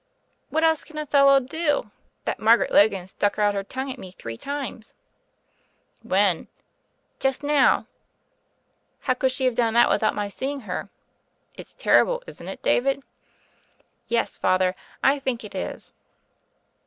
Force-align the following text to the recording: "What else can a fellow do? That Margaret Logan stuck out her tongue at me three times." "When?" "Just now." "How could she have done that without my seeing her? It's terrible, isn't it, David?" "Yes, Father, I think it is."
"What 0.49 0.63
else 0.63 0.83
can 0.83 0.97
a 0.97 1.05
fellow 1.05 1.39
do? 1.39 1.91
That 2.25 2.39
Margaret 2.39 2.71
Logan 2.71 3.05
stuck 3.05 3.37
out 3.37 3.53
her 3.53 3.63
tongue 3.63 3.91
at 3.91 3.99
me 3.99 4.09
three 4.09 4.35
times." 4.35 4.95
"When?" 6.01 6.47
"Just 7.19 7.43
now." 7.43 7.85
"How 9.01 9.13
could 9.13 9.29
she 9.31 9.45
have 9.45 9.53
done 9.53 9.75
that 9.75 9.91
without 9.91 10.15
my 10.15 10.27
seeing 10.27 10.61
her? 10.61 10.89
It's 11.53 11.73
terrible, 11.73 12.23
isn't 12.25 12.47
it, 12.47 12.63
David?" 12.63 13.03
"Yes, 14.07 14.39
Father, 14.39 14.75
I 15.03 15.19
think 15.19 15.43
it 15.43 15.53
is." 15.53 15.93